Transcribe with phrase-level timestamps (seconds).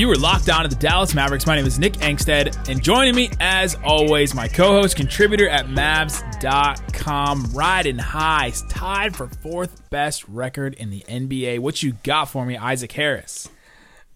[0.00, 1.44] You are locked on to the Dallas Mavericks.
[1.44, 7.50] My name is Nick Angstadt, and joining me, as always, my co-host, contributor at Mavs.com,
[7.52, 11.58] riding high, tied for fourth best record in the NBA.
[11.58, 13.50] What you got for me, Isaac Harris?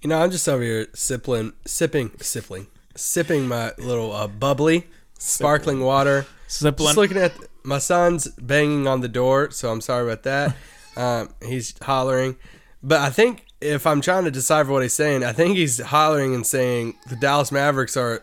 [0.00, 4.86] You know, I'm just over here sipping, sipping, sipping, sipping my little uh, bubbly,
[5.18, 6.24] sparkling water.
[6.48, 6.94] Sippling.
[6.94, 10.56] Just looking at my son's banging on the door, so I'm sorry about that.
[10.96, 12.36] Um, he's hollering,
[12.80, 16.34] but I think if I'm trying to decipher what he's saying, I think he's hollering
[16.34, 18.22] and saying the Dallas Mavericks are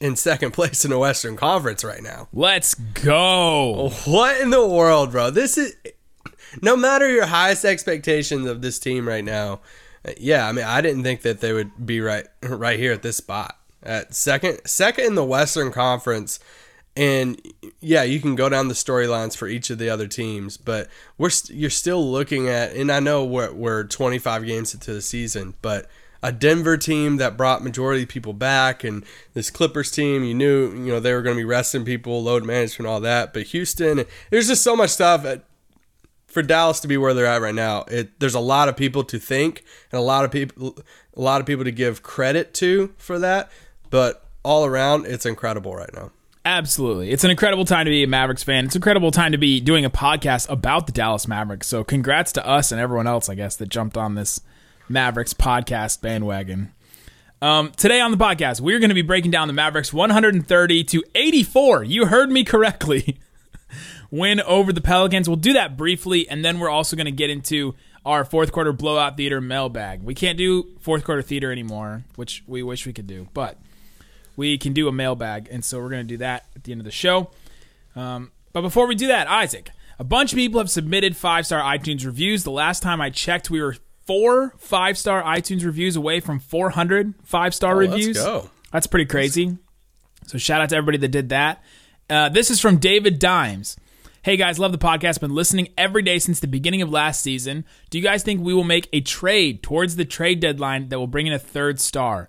[0.00, 2.28] in second place in the Western Conference right now.
[2.32, 3.90] Let's go.
[4.04, 5.30] What in the world, bro?
[5.30, 5.74] This is
[6.60, 9.60] no matter your highest expectations of this team right now.
[10.18, 13.16] Yeah, I mean, I didn't think that they would be right right here at this
[13.16, 16.38] spot at second second in the Western Conference.
[16.96, 17.40] And
[17.80, 21.30] yeah, you can go down the storylines for each of the other teams, but we're
[21.30, 25.54] st- you're still looking at, and I know we're, we're 25 games into the season,
[25.60, 25.90] but
[26.22, 30.72] a Denver team that brought majority of people back, and this Clippers team, you knew
[30.72, 33.32] you know they were going to be resting people, load management, all that.
[33.32, 35.44] But Houston, there's just so much stuff at,
[36.26, 37.84] for Dallas to be where they're at right now.
[37.88, 40.76] It, there's a lot of people to think and a lot of people,
[41.14, 43.50] a lot of people to give credit to for that.
[43.90, 46.10] But all around, it's incredible right now.
[46.46, 47.10] Absolutely.
[47.10, 48.66] It's an incredible time to be a Mavericks fan.
[48.66, 51.66] It's an incredible time to be doing a podcast about the Dallas Mavericks.
[51.66, 54.40] So congrats to us and everyone else, I guess, that jumped on this
[54.88, 56.72] Mavericks podcast bandwagon.
[57.42, 61.02] Um, today on the podcast, we're going to be breaking down the Mavericks 130 to
[61.16, 61.82] 84.
[61.82, 63.18] You heard me correctly.
[64.12, 65.28] Win over the Pelicans.
[65.28, 67.74] We'll do that briefly, and then we're also going to get into
[68.04, 70.04] our fourth quarter blowout theater mailbag.
[70.04, 73.58] We can't do fourth quarter theater anymore, which we wish we could do, but
[74.36, 76.80] we can do a mailbag, and so we're going to do that at the end
[76.80, 77.30] of the show.
[77.94, 81.60] Um, but before we do that, Isaac, a bunch of people have submitted five star
[81.60, 82.44] iTunes reviews.
[82.44, 83.76] The last time I checked, we were
[84.06, 88.16] four five star iTunes reviews away from 400 five star Oh, let's reviews.
[88.18, 88.50] go.
[88.72, 89.56] That's pretty crazy.
[90.26, 91.62] So shout out to everybody that did that.
[92.10, 93.76] Uh, this is from David Dimes.
[94.22, 95.20] Hey guys, love the podcast.
[95.20, 97.64] Been listening every day since the beginning of last season.
[97.90, 101.06] Do you guys think we will make a trade towards the trade deadline that will
[101.06, 102.28] bring in a third star?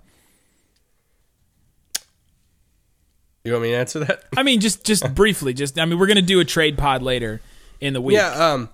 [3.47, 4.23] You want me to answer that?
[4.35, 5.53] I mean, just just briefly.
[5.53, 7.41] Just I mean, we're gonna do a trade pod later
[7.79, 8.17] in the week.
[8.17, 8.29] Yeah.
[8.31, 8.69] Um,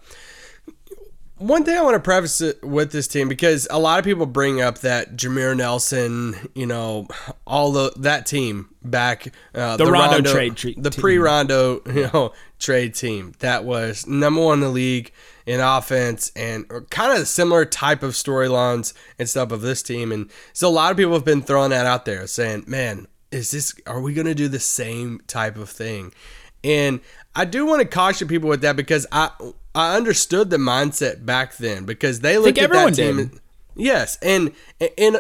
[1.38, 4.26] one thing I want to preface it with this team because a lot of people
[4.26, 7.08] bring up that Jameer Nelson, you know,
[7.46, 12.96] all the that team back uh, The Rondo trade tre- the pre-Rondo, you know, trade
[12.96, 15.12] team that was number one in the league
[15.46, 20.12] in offense and kind of similar type of storylines and stuff of this team.
[20.14, 23.52] And so a lot of people have been throwing that out there, saying, "Man, is
[23.52, 23.76] this?
[23.88, 26.14] Are we going to do the same type of thing?"
[26.64, 27.02] And
[27.36, 29.32] I do want to caution people with that because I
[29.76, 33.18] I understood the mindset back then because they looked at that team.
[33.18, 33.40] did.
[33.76, 34.52] Yes, and
[35.00, 35.20] and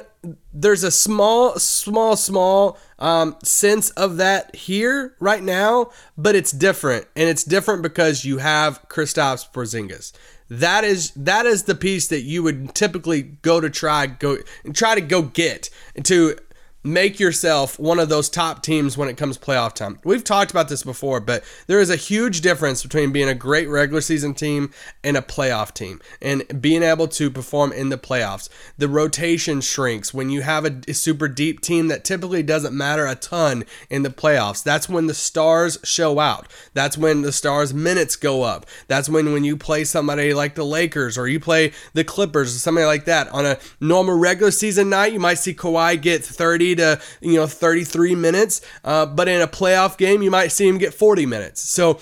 [0.53, 7.07] there's a small, small, small um, sense of that here right now, but it's different,
[7.15, 10.11] and it's different because you have Kristaps Porzingis.
[10.49, 14.75] That is that is the piece that you would typically go to try go and
[14.75, 15.71] try to go get
[16.03, 16.37] to
[16.83, 19.99] make yourself one of those top teams when it comes playoff time.
[20.03, 23.69] We've talked about this before, but there is a huge difference between being a great
[23.69, 24.71] regular season team
[25.03, 28.49] and a playoff team and being able to perform in the playoffs.
[28.77, 33.15] The rotation shrinks when you have a, super deep team that typically doesn't matter a
[33.15, 34.63] ton in the playoffs.
[34.63, 36.47] That's when the stars show out.
[36.73, 38.65] That's when the stars minutes go up.
[38.87, 42.59] That's when when you play somebody like the Lakers or you play the Clippers or
[42.59, 46.72] somebody like that on a normal regular season night, you might see Kawhi get 30
[46.75, 50.77] to you know 33 minutes, uh, but in a playoff game, you might see him
[50.77, 51.61] get 40 minutes.
[51.61, 51.99] So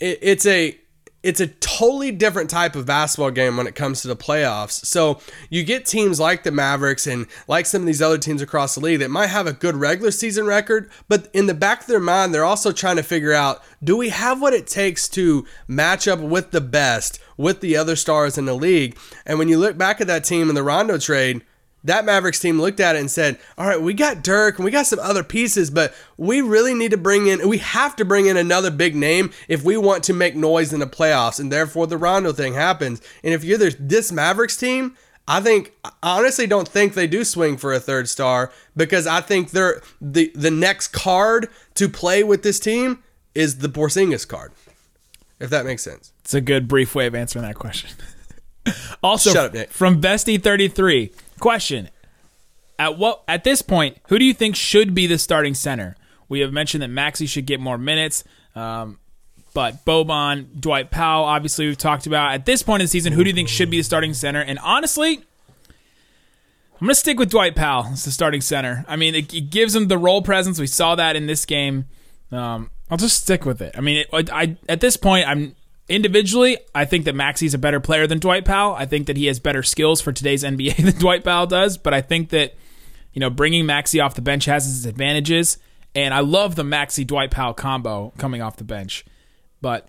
[0.00, 0.78] it, it's a
[1.22, 4.84] it's a totally different type of basketball game when it comes to the playoffs.
[4.86, 5.20] So
[5.50, 8.80] you get teams like the Mavericks and like some of these other teams across the
[8.80, 11.98] league that might have a good regular season record, but in the back of their
[11.98, 16.06] mind, they're also trying to figure out do we have what it takes to match
[16.06, 18.96] up with the best, with the other stars in the league?
[19.26, 21.44] And when you look back at that team in the Rondo trade,
[21.88, 24.70] that Mavericks team looked at it and said, "All right, we got Dirk and we
[24.70, 28.26] got some other pieces, but we really need to bring in we have to bring
[28.26, 31.86] in another big name if we want to make noise in the playoffs." And therefore
[31.86, 33.00] the Rondo thing happens.
[33.22, 34.96] And if you're this Mavericks team,
[35.26, 39.20] I think I honestly don't think they do swing for a third star because I
[39.20, 43.02] think they're the the next card to play with this team
[43.34, 44.52] is the Porzingis card.
[45.38, 46.12] If that makes sense.
[46.20, 47.90] It's a good brief way of answering that question.
[49.02, 49.70] also, Shut up, Nick.
[49.70, 51.90] from Bestie33, question:
[52.78, 55.96] At what at this point, who do you think should be the starting center?
[56.28, 58.24] We have mentioned that Maxi should get more minutes,
[58.54, 58.98] um,
[59.54, 62.32] but Boban, Dwight Powell, obviously we've talked about.
[62.34, 64.40] At this point in the season, who do you think should be the starting center?
[64.40, 65.22] And honestly,
[66.80, 68.84] I'm going to stick with Dwight Powell as the starting center.
[68.86, 70.60] I mean, it, it gives him the role presence.
[70.60, 71.86] We saw that in this game.
[72.30, 73.74] Um, I'll just stick with it.
[73.76, 75.56] I mean, it, I, at this point, I'm
[75.88, 78.74] individually, I think that Maxi's a better player than Dwight Powell.
[78.74, 81.78] I think that he has better skills for today's NBA than Dwight Powell does.
[81.78, 82.54] But I think that
[83.12, 85.58] you know bringing Maxi off the bench has its advantages,
[85.94, 89.04] and I love the Maxi Dwight Powell combo coming off the bench.
[89.60, 89.88] But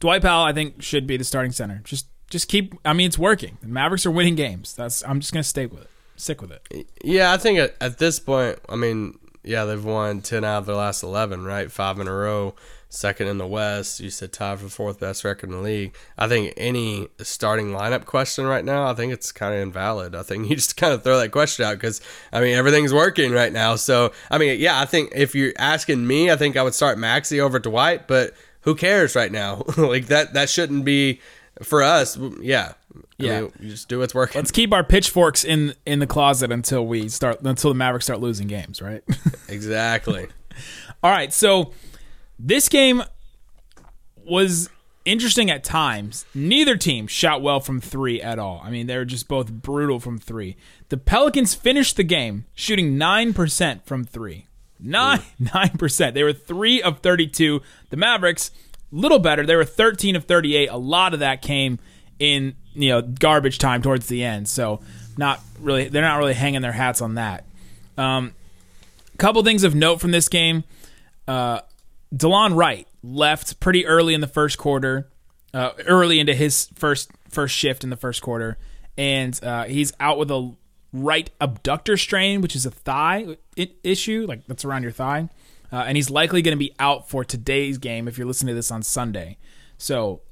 [0.00, 1.80] Dwight Powell, I think, should be the starting center.
[1.84, 2.74] Just just keep.
[2.84, 3.58] I mean, it's working.
[3.60, 4.74] The Mavericks are winning games.
[4.74, 5.02] That's.
[5.04, 5.90] I'm just gonna stay with it.
[6.16, 6.86] Stick with it.
[7.02, 10.66] Yeah, I think at, at this point, I mean, yeah, they've won 10 out of
[10.66, 11.70] their last 11, right?
[11.70, 12.54] Five in a row,
[12.94, 14.00] second in the West.
[14.00, 15.94] You said tied for fourth best record in the league.
[16.16, 20.14] I think any starting lineup question right now, I think it's kind of invalid.
[20.14, 22.00] I think you just kind of throw that question out because,
[22.32, 23.76] I mean, everything's working right now.
[23.76, 26.96] So, I mean, yeah, I think if you're asking me, I think I would start
[26.98, 28.32] Maxi over Dwight, but
[28.62, 29.64] who cares right now?
[29.76, 31.20] like, that, that shouldn't be
[31.62, 32.16] for us.
[32.40, 32.72] Yeah.
[32.96, 33.40] I Yeah.
[33.42, 34.38] mean, you just do what's working.
[34.40, 38.20] Let's keep our pitchforks in in the closet until we start until the Mavericks start
[38.20, 39.02] losing games, right?
[39.48, 40.26] exactly.
[41.02, 41.72] All right, so
[42.46, 43.02] this game
[44.24, 44.68] was
[45.04, 46.26] interesting at times.
[46.34, 48.60] Neither team shot well from three at all.
[48.62, 50.56] I mean, they were just both brutal from three.
[50.90, 54.46] The Pelicans finished the game shooting nine percent from three.
[54.78, 55.22] Nine
[55.54, 56.14] nine percent.
[56.14, 57.62] They were three of thirty-two.
[57.90, 58.50] The Mavericks,
[58.90, 59.46] little better.
[59.46, 60.68] They were thirteen of thirty-eight.
[60.68, 61.78] A lot of that came
[62.18, 64.48] in you know garbage time towards the end.
[64.48, 64.80] So
[65.16, 65.88] not really.
[65.88, 67.44] They're not really hanging their hats on that.
[67.96, 68.34] Um,
[69.16, 70.64] couple things of note from this game.
[71.26, 71.60] Uh,
[72.14, 75.10] DeLon Wright left pretty early in the first quarter,
[75.52, 78.58] uh, early into his first first shift in the first quarter,
[78.96, 80.54] and uh, he's out with a
[80.92, 83.36] right adductor strain, which is a thigh
[83.82, 85.28] issue, like that's around your thigh,
[85.72, 88.54] uh, and he's likely going to be out for today's game if you're listening to
[88.54, 89.36] this on Sunday.
[89.76, 90.22] So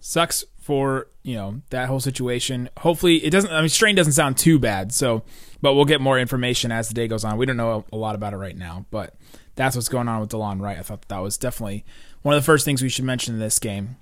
[0.00, 2.68] sucks for you know that whole situation.
[2.78, 3.50] Hopefully, it doesn't.
[3.50, 4.92] I mean, strain doesn't sound too bad.
[4.92, 5.24] So,
[5.60, 7.36] but we'll get more information as the day goes on.
[7.36, 9.14] We don't know a lot about it right now, but
[9.56, 10.78] that's what's going on with DeLon Wright.
[10.78, 11.84] I thought that was definitely
[12.22, 13.96] one of the first things we should mention in this game.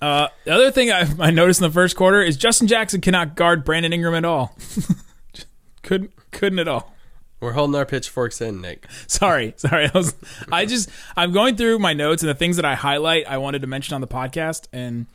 [0.00, 3.34] Uh, the other thing I, I noticed in the first quarter is Justin Jackson cannot
[3.34, 4.56] guard Brandon Ingram at all.
[5.82, 6.94] couldn't couldn't at all.
[7.40, 8.86] We're holding our pitchforks in, Nick.
[9.06, 9.86] Sorry, sorry.
[9.86, 10.14] I was,
[10.50, 13.28] I just, I'm going through my notes and the things that I highlight.
[13.28, 15.06] I wanted to mention on the podcast, and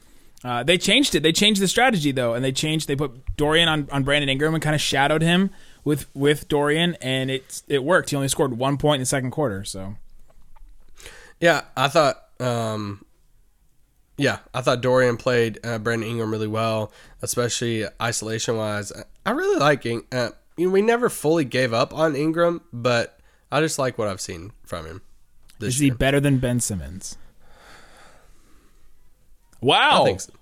[0.43, 1.23] uh, they changed it.
[1.23, 2.87] They changed the strategy though, and they changed.
[2.87, 5.49] They put Dorian on, on Brandon Ingram and kind of shadowed him
[5.83, 8.09] with with Dorian, and it it worked.
[8.09, 9.63] He only scored one point in the second quarter.
[9.63, 9.95] So
[11.39, 12.19] Yeah, I thought.
[12.39, 13.05] Um,
[14.17, 16.91] yeah, I thought Dorian played uh, Brandon Ingram really well,
[17.21, 18.91] especially isolation wise.
[19.25, 19.85] I really like.
[19.85, 20.07] Ingram.
[20.11, 23.19] Uh, you know, we never fully gave up on Ingram, but
[23.51, 25.01] I just like what I've seen from him.
[25.59, 25.95] Is he year.
[25.95, 27.17] better than Ben Simmons?
[29.61, 30.21] Wow, I think.
[30.21, 30.33] So.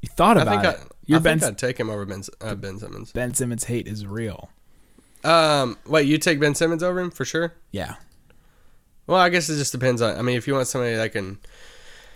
[0.00, 0.86] you thought I about think, it.
[0.86, 3.12] I, Your I Ben think I'd take him over Ben, uh, ben Simmons.
[3.12, 4.50] Ben Simmons hate is real.
[5.24, 7.52] Um, wait, you take Ben Simmons over him for sure?
[7.72, 7.96] Yeah,
[9.06, 10.16] Well, I guess it just depends on.
[10.16, 11.38] I mean, if you want somebody that can,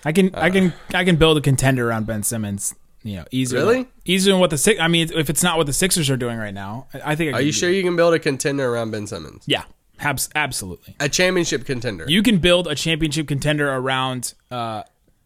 [0.05, 2.75] I can I can I can build a contender around Ben Simmons.
[3.03, 3.59] You know, easier.
[3.61, 3.83] Really?
[3.83, 4.81] Than, easier than what the six.
[4.81, 7.35] I mean, if it's not what the Sixers are doing right now, I I think.
[7.35, 7.75] I are you sure it.
[7.75, 9.45] you can build a contender around Ben Simmons?
[9.47, 9.65] Yeah,
[9.99, 10.97] abs- absolutely.
[11.01, 14.85] A championship contender, You can build a championship contender around uh,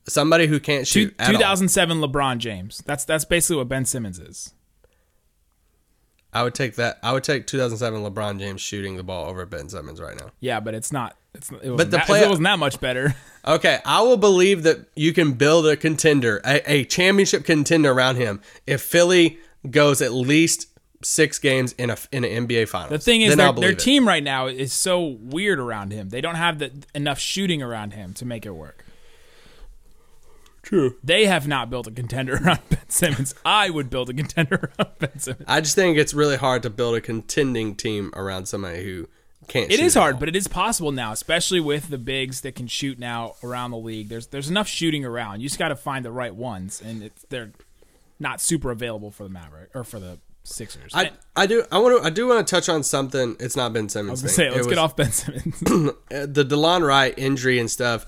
[0.09, 1.15] somebody who can't two, shoot.
[1.21, 1.27] all.
[1.27, 2.83] 2007 LeBron James.
[2.87, 4.55] That's that's basically what Ben Simmons is.
[6.33, 6.99] I would take that.
[7.03, 10.31] I would take 2007 LeBron James shooting the ball over Ben Simmons right now.
[10.41, 11.17] Yeah, but it's not.
[11.35, 13.15] It's it But the that, play- it wasn't that much better.
[13.47, 18.17] Okay, I will believe that you can build a contender, a, a championship contender around
[18.17, 19.38] him if Philly
[19.71, 20.67] goes at least
[21.03, 22.91] six games in a in an NBA Finals.
[22.91, 26.11] The thing is, their, their team right now is so weird around him.
[26.11, 28.85] They don't have the, enough shooting around him to make it work.
[30.62, 30.97] True.
[31.03, 33.35] They have not built a contender around Ben Simmons.
[33.45, 35.45] I would build a contender around Ben Simmons.
[35.47, 39.09] I just think it's really hard to build a contending team around somebody who
[39.47, 39.71] can't.
[39.71, 40.21] It shoot is hard, all.
[40.21, 43.79] but it is possible now, especially with the bigs that can shoot now around the
[43.79, 44.09] league.
[44.09, 45.41] There's there's enough shooting around.
[45.41, 47.53] You just got to find the right ones, and it's, they're
[48.19, 50.93] not super available for the Maverick or for the Sixers.
[50.95, 53.37] I, I do I want to I do want to touch on something.
[53.38, 54.09] It's not Ben Simmons.
[54.09, 55.61] I was gonna say, let's It get off Ben Simmons.
[55.61, 58.07] the DeLon Wright injury and stuff.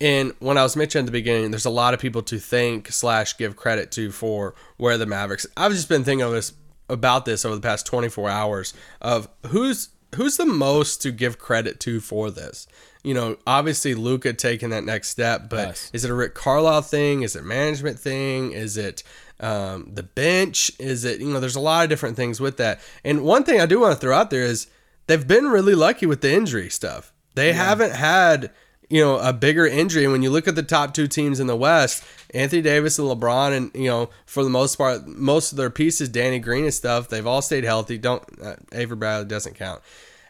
[0.00, 2.90] And when I was mentioning at the beginning, there's a lot of people to thank
[2.90, 5.46] slash give credit to for where the Mavericks.
[5.56, 6.52] I've just been thinking of this
[6.88, 11.78] about this over the past 24 hours of who's who's the most to give credit
[11.80, 12.66] to for this.
[13.04, 15.90] you know, obviously Luka taking that next step, but Yes.
[15.92, 17.22] is it a Rick Carlisle thing?
[17.22, 18.50] Is it management thing?
[18.52, 19.02] Is it
[19.38, 20.70] um, the bench?
[20.80, 21.38] Is it you know?
[21.40, 22.80] There's a lot of different things with that.
[23.04, 24.66] And one thing I do want to throw out there is
[25.06, 27.12] they've been really lucky with the injury stuff.
[27.36, 28.50] They haven't had
[28.90, 30.04] you know a bigger injury.
[30.04, 32.04] And when you look at the top two teams in the West,
[32.34, 36.08] Anthony Davis and LeBron, and you know for the most part, most of their pieces,
[36.08, 37.96] Danny Green and stuff, they've all stayed healthy.
[37.96, 39.80] Don't uh, Avery Bradley doesn't count.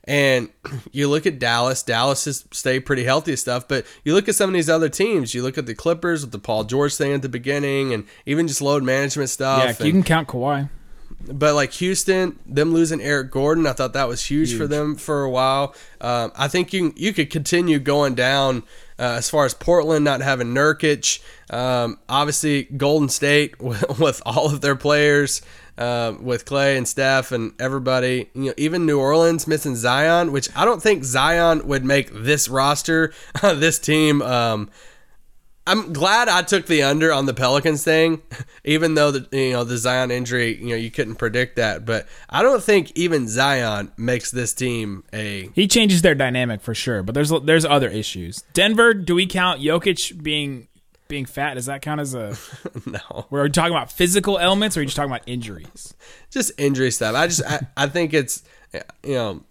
[0.05, 0.51] And
[0.93, 1.83] you look at Dallas.
[1.83, 3.67] Dallas has stayed pretty healthy and stuff.
[3.67, 5.35] But you look at some of these other teams.
[5.35, 8.47] You look at the Clippers with the Paul George thing at the beginning, and even
[8.47, 9.65] just load management stuff.
[9.65, 10.69] Yeah, and- you can count Kawhi.
[11.27, 15.23] But like Houston, them losing Eric Gordon, I thought that was huge, for them for
[15.23, 15.75] a while.
[16.01, 18.63] Um, I think you you could continue going down
[18.99, 21.21] uh, as far as Portland not having Nurkic.
[21.53, 25.43] Um, obviously, Golden State with, with all of their players,
[25.79, 28.31] uh, with Clay and Steph and everybody.
[28.35, 32.49] You know, even New Orleans missing Zion, which I don't think Zion would make this
[32.49, 33.13] roster,
[33.43, 34.23] this team.
[34.23, 34.71] Um,
[35.67, 38.23] I'm glad I took the under on the Pelicans thing,
[38.65, 41.85] even though the you know the Zion injury, you know you couldn't predict that.
[41.85, 46.75] But I don't think even Zion makes this team a He changes their dynamic for
[46.75, 48.43] sure, but there's there's other issues.
[48.53, 50.67] Denver, do we count Jokic being
[51.09, 51.55] being fat?
[51.55, 52.37] Does that count as a?
[52.87, 55.95] no, We're talking about physical elements, or are you just talking about injuries?
[56.31, 57.15] just injury stuff.
[57.15, 58.43] I just I, I think it's
[59.05, 59.45] you know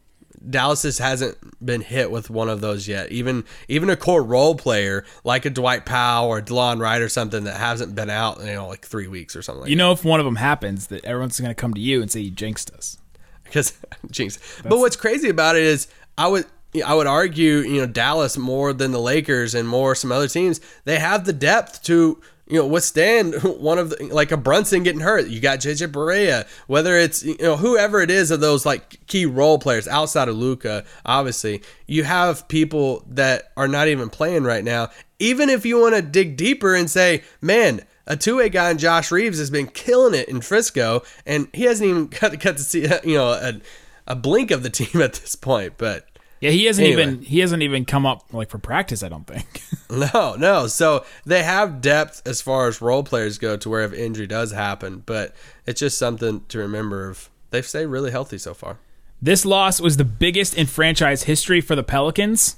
[0.47, 3.11] Dallas just hasn't been hit with one of those yet.
[3.11, 7.43] Even even a core role player like a Dwight Powell or DeLon Wright or something
[7.43, 9.61] that hasn't been out you know like three weeks or something.
[9.61, 12.01] like You know, if one of them happens, that everyone's going to come to you
[12.01, 12.97] and say you jinxed us.
[13.43, 13.73] because
[14.11, 14.39] jinx.
[14.63, 16.45] But what's crazy about it is I would
[16.85, 20.61] I would argue you know Dallas more than the Lakers and more some other teams
[20.85, 25.01] they have the depth to you know withstand one of the like a Brunson getting
[25.01, 25.27] hurt.
[25.27, 29.25] You got JJ Barea, whether it's you know whoever it is of those like key
[29.25, 34.63] role players outside of Luka, obviously you have people that are not even playing right
[34.63, 34.89] now.
[35.19, 39.11] Even if you want to dig deeper and say, man, a two-way guy in Josh
[39.11, 42.81] Reaves has been killing it in Frisco, and he hasn't even got, got to see
[43.03, 43.61] you know a,
[44.07, 45.73] a blink of the team at this point.
[45.77, 46.07] But
[46.41, 47.01] Yeah, he hasn't Anyway.
[47.03, 49.03] even he hasn't even come up like for practice.
[49.03, 49.61] I don't think.
[50.13, 50.67] no, no.
[50.67, 54.51] So they have depth as far as role players go to where if injury does
[54.51, 57.09] happen, but it's just something to remember.
[57.09, 58.77] Of they've stayed really healthy so far.
[59.21, 62.55] This loss was the biggest in franchise history for the Pelicans.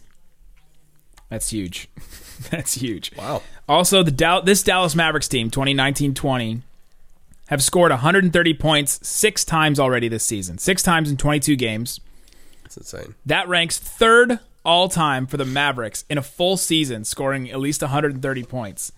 [1.30, 1.88] That's huge.
[2.52, 3.12] That's huge.
[3.18, 3.42] Wow.
[3.68, 6.62] Also, the Dow- this Dallas Mavericks team, 2019-20,
[7.48, 10.58] have scored 130 points six times already this season.
[10.58, 12.00] Six times in 22 games.
[12.78, 13.16] It's insane.
[13.26, 17.82] That ranks third all time for the Mavericks in a full season, scoring at least
[17.82, 18.94] 130 points.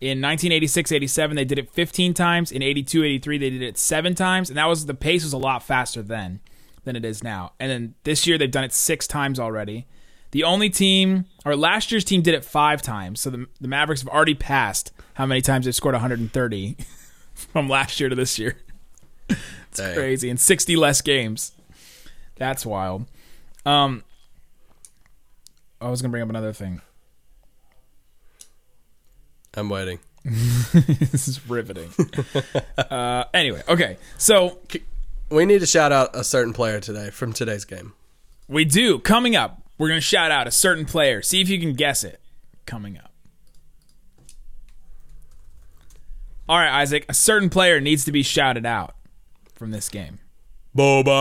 [0.00, 2.50] In 1986-87, they did it 15 times.
[2.50, 5.62] In 82-83, they did it seven times, and that was the pace was a lot
[5.62, 6.40] faster then
[6.84, 7.52] than it is now.
[7.60, 9.86] And then this year, they've done it six times already.
[10.30, 13.20] The only team, or last year's team, did it five times.
[13.20, 16.76] So the, the Mavericks have already passed how many times they've scored 130
[17.34, 18.56] from last year to this year.
[19.74, 19.94] Dang.
[19.94, 21.52] Crazy, in 60 less games.
[22.40, 23.04] That's wild.
[23.66, 24.02] Um,
[25.78, 26.80] I was gonna bring up another thing.
[29.54, 29.98] I'm waiting.
[30.24, 31.90] this is riveting.
[32.78, 34.58] uh, anyway, okay, so
[35.30, 37.92] We need to shout out a certain player today from today's game.
[38.48, 39.62] we do coming up.
[39.76, 41.20] We're gonna shout out a certain player.
[41.20, 42.20] See if you can guess it.
[42.64, 43.12] Coming up.
[46.48, 47.04] All right, Isaac.
[47.06, 48.94] A certain player needs to be shouted out
[49.54, 50.20] from this game.
[50.80, 51.12] Boban.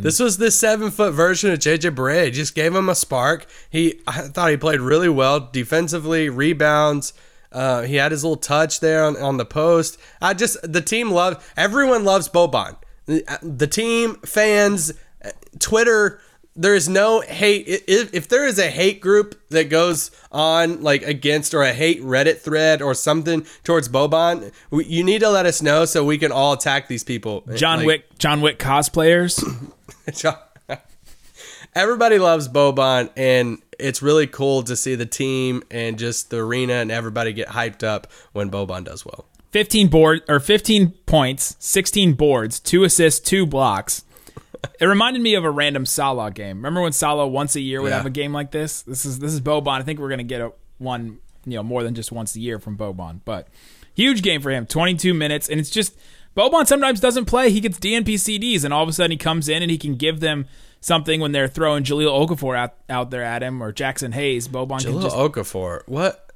[0.00, 2.32] This was the seven foot version of JJ Barea.
[2.32, 3.46] Just gave him a spark.
[3.68, 7.14] He, I thought he played really well defensively, rebounds.
[7.50, 9.98] Uh, he had his little touch there on, on the post.
[10.22, 11.42] I just the team loved.
[11.56, 12.76] Everyone loves Boban.
[13.06, 14.92] The, the team, fans,
[15.24, 16.20] uh, Twitter.
[16.60, 17.66] There is no hate.
[17.86, 22.02] If, if there is a hate group that goes on like against or a hate
[22.02, 26.18] Reddit thread or something towards Boban, we, you need to let us know so we
[26.18, 27.44] can all attack these people.
[27.48, 28.18] Eh, John Like- Wick.
[28.18, 29.40] John Wick cosplayers.
[31.74, 36.74] Everybody loves Boban, and it's really cool to see the team and just the arena
[36.74, 39.26] and everybody get hyped up when Boban does well.
[39.52, 44.02] 15 board or 15 points, 16 boards, two assists, two blocks.
[44.80, 46.56] It reminded me of a random Salah game.
[46.58, 47.96] Remember when Salah once a year would Yeah.
[47.98, 48.82] have a game like this?
[48.82, 49.80] This is this is Boban.
[49.80, 52.58] I think we're gonna get a one, you know, more than just once a year
[52.58, 53.20] from Boban.
[53.24, 53.48] But
[53.94, 54.66] huge game for him.
[54.66, 55.96] 22 minutes, and it's just
[56.36, 57.50] Boban sometimes doesn't play.
[57.50, 59.96] He gets DNP CDs, and all of a sudden he comes in and he can
[59.96, 60.46] give them
[60.80, 64.46] something when they're throwing Jahlil Okafor out, out there at him or Jaxson Hayes.
[64.46, 66.27] Boban can just Okafor, what?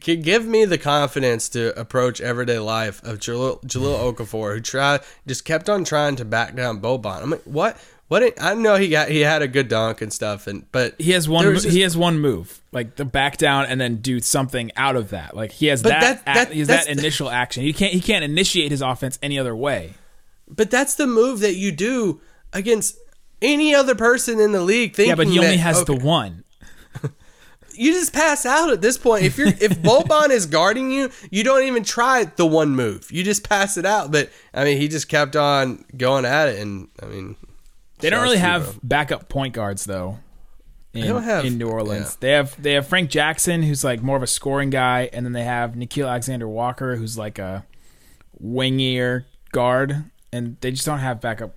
[0.00, 5.00] G- give me the confidence to approach everyday life of Jahlil, Jahlil Okafor, who tried
[5.26, 7.22] just kept on trying to back down Boban.
[7.22, 7.76] I'm like, what?
[8.08, 11.12] What I know he got he had a good dunk and stuff, and but He
[11.12, 11.44] has one.
[11.44, 14.18] there mo- was just- he has one move, like the back down and then do
[14.18, 15.36] something out of that.
[15.36, 16.00] Like he has that.
[16.00, 17.62] that- that- he has that initial action.
[17.62, 17.92] He can't.
[17.92, 19.94] He can't initiate his offense any other way.
[20.48, 22.20] but that's the move that you do
[22.52, 22.96] against
[23.40, 24.96] any other person in the league.
[24.96, 26.42] Thinking Yeah, but he only that, has okay, the one.
[27.80, 29.24] You just pass out at this point.
[29.24, 33.10] If you're if Boban is guarding you, you don't even try the one move.
[33.10, 34.10] You just pass it out.
[34.12, 37.36] But I mean, he just kept on going at it, and I mean,
[38.00, 38.74] They don't really have bro.
[38.82, 40.18] backup point guards though.
[40.92, 42.10] In, don't have- in New Orleans.
[42.10, 42.16] yeah.
[42.20, 45.32] They have they have Frank Jackson, who's like more of a scoring guy, and then
[45.32, 47.64] they have Nickeil Alexander Walker, who's like a
[48.42, 51.54] wingier guard, and they just don't have backup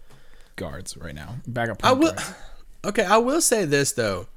[0.56, 1.36] guards right now.
[1.48, 1.80] Backup.
[1.80, 2.12] Point I will.
[2.13, 2.34] guards.
[2.86, 4.27] Okay, I will say this though,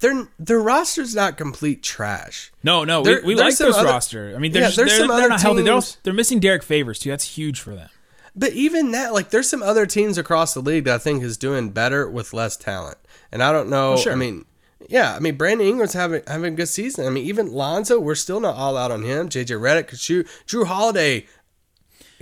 [0.00, 2.52] their their roster's not complete trash.
[2.62, 4.34] No, no, There- we, we like this other- roster.
[4.34, 5.62] I mean, they're, Yeah, just, there's they're, some they're other not healthy.
[5.62, 7.10] They're, also, they're missing Derrick Favors too.
[7.10, 7.88] That's huge for them.
[8.36, 11.36] But even that, like, there's some other teams across the league that I think is
[11.36, 12.98] doing better with less talent.
[13.32, 13.94] And I don't know.
[13.94, 14.12] Oh, sure.
[14.12, 14.44] I mean,
[14.88, 17.04] yeah, I mean, Brandon Ingram's having having a good season.
[17.06, 19.28] I mean, even Lonzo, we're still not all out on him.
[19.28, 20.28] JJ Redick could shoot.
[20.46, 21.26] Jrue Holiday.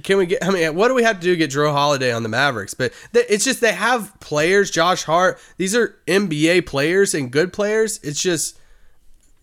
[0.02, 0.44] Can we get?
[0.44, 2.74] I mean, what do we have to do to get Jrue Holiday on the Mavericks?
[2.74, 4.70] But it's just they have players.
[4.70, 5.38] Josh Hart.
[5.56, 7.98] These are NBA players and good players.
[8.02, 8.58] It's just,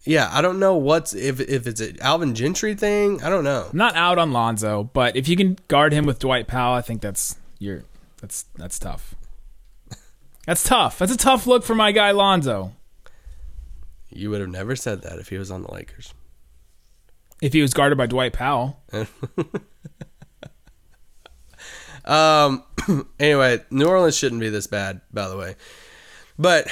[0.03, 3.23] yeah, I don't know what's if if it's an Alvin Gentry thing.
[3.23, 3.67] I don't know.
[3.71, 6.81] I'm not out on Lonzo, but if you can guard him with Dwight Powell, I
[6.81, 7.83] think that's you're
[8.21, 9.15] that's that's tough.
[10.45, 10.99] That's tough.
[10.99, 12.73] That's a tough look for my guy Lonzo.
[14.09, 16.13] You would have never said that if he was on the Lakers.
[17.41, 18.81] If he was guarded by Dwight Powell,
[22.05, 22.63] Um.
[23.19, 25.55] anyway, New Orleans shouldn't be this bad, by the way.
[26.37, 26.67] But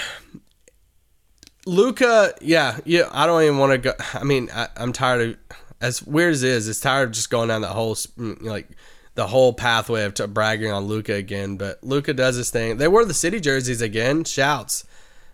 [1.65, 3.09] Luka, yeah, yeah.
[3.11, 3.93] I don't even want to go.
[4.13, 5.38] I mean, I, I'm tired of.
[5.79, 8.69] As weird as it is, it's tired of just going down that whole mm, like
[9.15, 11.57] the whole pathway of t- bragging on Luka again.
[11.57, 12.77] But Luka does his thing.
[12.77, 14.23] They wore the city jerseys again.
[14.23, 14.85] Shouts.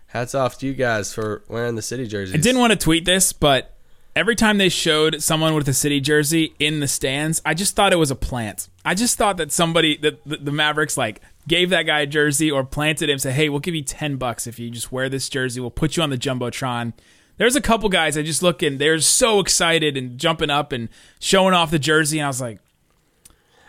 [0.06, 2.34] Hats off to you guys for wearing the city jerseys.
[2.34, 3.77] I didn't want to tweet this, but
[4.16, 7.92] every time they showed someone with a city jersey in the stands, I just thought
[7.92, 8.68] it was a plant.
[8.84, 12.50] I just thought that somebody that the, the Mavericks like gave that guy a jersey
[12.50, 15.28] or planted him, said, "Hey, we'll give you ten bucks if you just wear this
[15.28, 15.60] jersey.
[15.60, 16.92] We'll put you on the jumbotron."
[17.36, 20.88] There's a couple guys I just look and they're so excited and jumping up and
[21.20, 22.58] showing off the jersey, and I was like,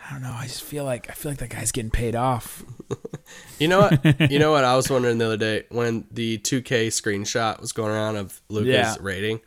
[0.08, 0.32] I don't know.
[0.32, 2.64] I just feel like I feel like that guy's getting paid off.
[3.60, 4.30] You know what?
[4.32, 4.64] you know what?
[4.64, 8.72] I was wondering the other day when the 2K screenshot was going around of Luka's
[8.72, 8.96] Yeah.
[9.00, 9.40] rating,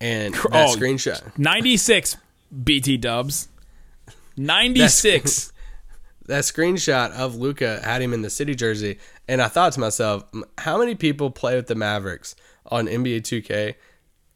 [0.00, 2.16] and that Oh, screenshot, 96
[2.64, 3.48] BT Dubs.
[4.36, 5.52] 96.
[6.26, 10.24] that screenshot of Luka had him in the city jersey, and I thought to myself,
[10.58, 12.34] how many people play with the Mavericks
[12.66, 13.74] on NBA 2K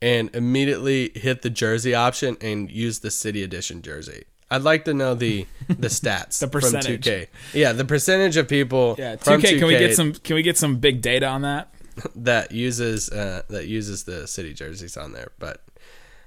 [0.00, 4.24] and immediately hit the jersey option and use the city edition jersey?
[4.50, 7.04] I'd like to know the the stats The from percentage.
[7.04, 7.26] 2K.
[7.52, 10.56] Yeah, the percentage of people Yeah, from 2K, can we get some can we get
[10.56, 11.68] some big data on that?
[12.14, 15.32] That uses uh, that uses the city jerseys on there.
[15.38, 15.62] But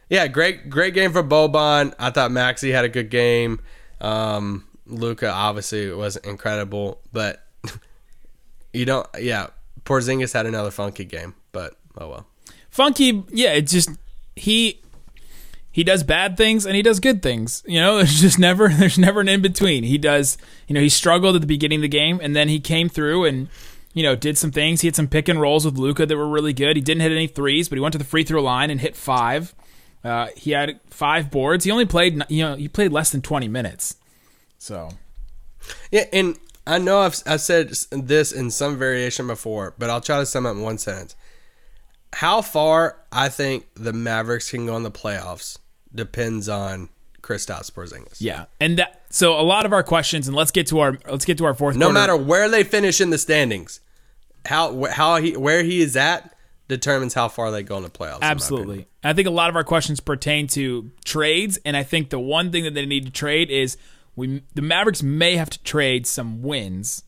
[0.10, 1.94] yeah, great great game for Boban.
[2.00, 3.62] I thought Maxi had a good game.
[4.00, 7.46] Um, Luka obviously was incredible, but
[8.74, 9.08] you don't.
[9.20, 9.48] Yeah,
[9.86, 12.28] Porzingis had another funky game, but oh well.
[12.70, 13.90] Funky, yeah, it's just
[14.36, 14.82] he
[15.72, 17.64] he does bad things and he does good things.
[17.66, 19.84] You know, there's just never there's never an in between.
[19.84, 22.60] He does, you know, he struggled at the beginning of the game and then he
[22.60, 23.48] came through and
[23.94, 24.82] you know, did some things.
[24.82, 26.76] He had some pick and rolls with Luka that were really good.
[26.76, 28.96] He didn't hit any threes, but he went to the free throw line and hit
[28.96, 29.54] five.
[30.04, 31.66] Uh, he had five boards.
[31.66, 33.96] He only played, you know, he played less than 20 minutes.
[34.58, 34.90] So,
[35.92, 40.20] Yeah, and I know I've, I've said this in some variation before, but I'll try
[40.20, 41.16] to sum up in one sentence.
[42.14, 45.58] How far I think the Mavericks can go in the playoffs
[45.94, 46.90] depends on
[47.22, 48.18] Kristaps Porzingis.
[48.20, 48.46] yeah.
[48.60, 51.38] And that, so a lot of our questions, and let's get to our, let's get
[51.38, 51.94] to our fourth No quarter.
[51.94, 53.82] matter where they finish in the standings,
[54.46, 56.36] how how he where he is at
[56.68, 58.22] determines how far they go in the playoffs.
[58.22, 58.88] Absolutely.
[59.04, 62.52] I think a lot of our questions pertain to trades, and I think the one
[62.52, 63.78] thing that they need to trade is
[64.16, 67.04] we the Mavericks may have to trade some wins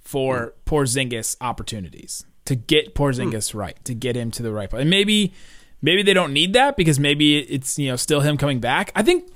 [0.00, 0.74] for hmm.
[0.74, 3.58] Porzingis opportunities to get Porzingis hmm.
[3.58, 4.80] right, to get him to the right place.
[4.80, 5.32] And maybe
[5.80, 8.90] maybe they don't need that because maybe it's you know still him coming back.
[8.96, 9.30] I think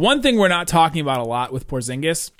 [0.00, 2.30] one thing we're not talking about a lot with Porzingis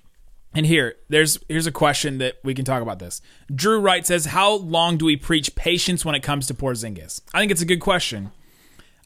[0.52, 3.22] and here, there's here's a question that we can talk about this.
[3.54, 7.38] Drew Wright says, "How long do we preach patience when it comes to Porzingis?" I
[7.38, 8.32] think it's a good question.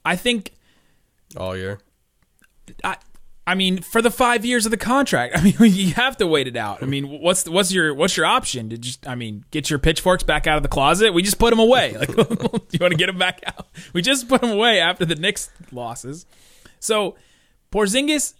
[0.04, 0.52] I think
[1.36, 1.80] all year.
[2.82, 2.96] I
[3.46, 6.48] I mean, for the 5 years of the contract, I mean, you have to wait
[6.48, 6.82] it out.
[6.82, 8.70] I mean, what's what's your what's your option?
[8.70, 11.12] To just I mean, get your pitchforks back out of the closet?
[11.12, 11.94] We just put them away.
[11.94, 12.22] Like do
[12.70, 13.68] you want to get them back out?
[13.92, 16.24] We just put them away after the Knicks losses.
[16.80, 17.16] So,
[17.70, 18.32] Porzingis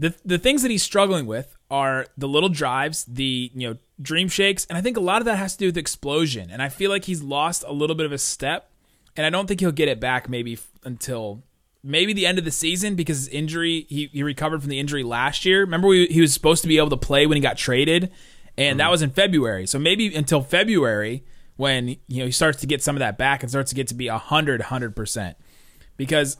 [0.00, 4.28] the the things that he's struggling with are the little drives, the you know dream
[4.28, 6.50] shakes, and I think a lot of that has to do with explosion.
[6.50, 8.70] And I feel like he's lost a little bit of a step,
[9.14, 11.42] and I don't think he'll get it back maybe f- until
[11.84, 15.02] maybe the end of the season because his injury he, he recovered from the injury
[15.02, 15.60] last year.
[15.60, 18.10] Remember we, he was supposed to be able to play when he got traded,
[18.56, 18.90] and that mm-hmm.
[18.90, 19.66] was in February.
[19.66, 21.24] So maybe until February
[21.56, 23.86] when you know he starts to get some of that back and starts to get
[23.88, 25.34] to be 100 100%
[25.98, 26.38] because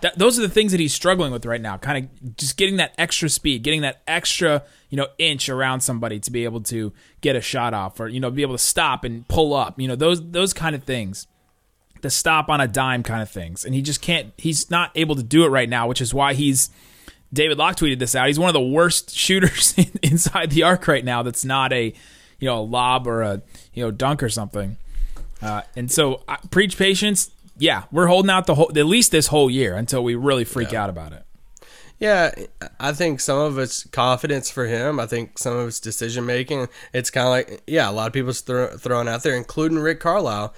[0.00, 2.76] that, those are the things that he's struggling with right now kind of just getting
[2.76, 6.92] that extra speed getting that extra you know inch around somebody to be able to
[7.20, 9.88] get a shot off or you know be able to stop and pull up you
[9.88, 11.26] know those those kind of things
[12.00, 15.16] the stop on a dime kind of things and he just can't he's not able
[15.16, 16.70] to do it right now which is why he's
[17.32, 18.26] David Locke tweeted this out.
[18.26, 21.22] He's one of the worst shooters inside the arc right now.
[21.22, 21.92] That's not a,
[22.38, 23.42] you know, a lob or a
[23.74, 24.76] you know dunk or something.
[25.40, 27.30] Uh, and so uh, preach patience.
[27.58, 30.72] Yeah, we're holding out the whole at least this whole year until we really freak
[30.72, 31.24] out about it.
[31.98, 32.32] Yeah,
[32.78, 35.00] I think some of it's confidence for him.
[35.00, 36.68] I think some of it's decision making.
[36.92, 39.98] It's kind of like, yeah, a lot of people's throw, throwing out there, including Rick
[39.98, 40.54] Carlisle,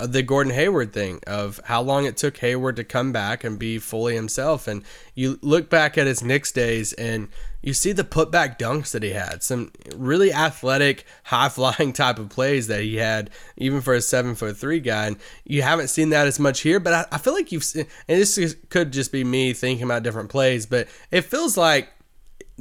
[0.00, 3.56] uh, the Gordon Hayward thing of how long it took Hayward to come back and
[3.56, 4.66] be fully himself.
[4.66, 4.82] And
[5.14, 7.28] you look back at his Knicks days and
[7.62, 12.28] you see the putback dunks that he had, some really athletic, high flying type of
[12.30, 15.06] plays that he had, even for a seven foot three guy.
[15.06, 17.86] And you haven't seen that as much here, but I, I feel like you've seen,
[18.08, 21.90] and this is- could just be me thinking about different plays, but it feels like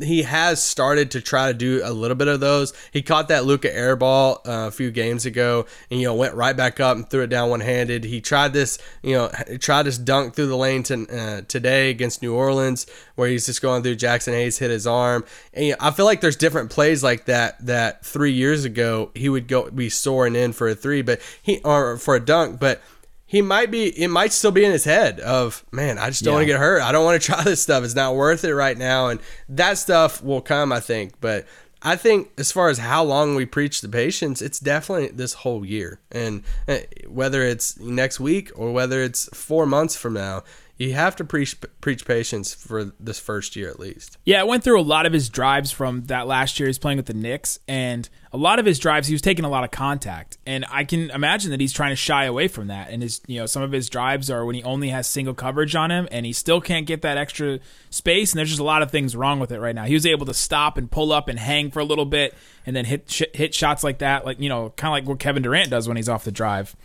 [0.01, 2.73] he has started to try to do a little bit of those.
[2.91, 6.35] He caught that Luka air ball uh, a few games ago, and you know went
[6.35, 8.03] right back up and threw it down one handed.
[8.03, 12.21] He tried this, you know, tried this dunk through the lane to, uh, today against
[12.21, 12.85] New Orleans,
[13.15, 13.95] where he's just going through.
[13.95, 17.25] Jaxson Hayes hit his arm, and you know, I feel like there's different plays like
[17.25, 21.21] that that three years ago he would go be soaring in for a three, but
[21.41, 22.81] he or for a dunk, but
[23.29, 26.33] he might be it might still be in his head of man i just don't
[26.33, 26.81] want to get hurt.
[26.81, 27.83] I don't want to try this stuff.
[27.83, 29.09] It's not worth it right now.
[29.09, 31.13] And that stuff will come i think.
[31.21, 31.45] But
[31.83, 35.63] i think as far as how long we preach the patience it's definitely this whole
[35.63, 35.99] year.
[36.11, 40.43] And uh, whether it's next week or whether it's four months from now
[40.79, 44.63] you have to preach preach patience for this first year at least Yeah, I went
[44.63, 46.67] through a lot of his drives from that last year.
[46.67, 49.49] He's playing with the Knicks, and a lot of his drives, he was taking a
[49.49, 52.89] lot of contact, and I can imagine that he's trying to shy away from that.
[52.89, 55.75] And his, you know, some of his drives are when he only has single coverage
[55.75, 58.31] on him, and he still can't get that extra space.
[58.31, 59.85] And there's just a lot of things wrong with it right now.
[59.85, 62.75] He was able to stop and pull up and hang for a little bit, and
[62.75, 65.69] then hit hit shots like that, like you know, kind of like what Kevin Durant
[65.69, 66.75] does when he's off the drive,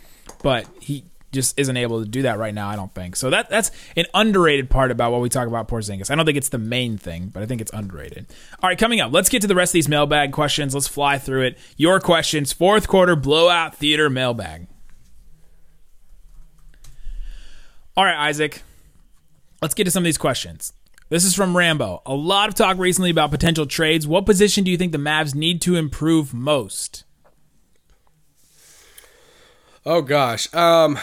[0.43, 1.05] but he
[1.35, 2.69] just isn't able to do that right now.
[2.69, 3.29] I don't think so.
[3.29, 6.11] That that's an underrated part about what we talk about Porzingis.
[6.11, 8.27] I don't think it's the main thing, but I think it's underrated.
[8.63, 10.75] All right, coming up, let's get to the rest of these mailbag questions.
[10.75, 11.59] Let's fly through it.
[11.77, 14.69] Your questions, fourth quarter blowout theater mailbag.
[17.97, 18.63] All right, Isaac.
[19.63, 20.73] Let's get to some of these questions.
[21.11, 22.03] This is from Rambo.
[22.07, 24.07] A lot of talk recently about potential trades.
[24.07, 27.05] What position do you think the Mavs need to improve most?
[29.87, 30.99] Oh gosh um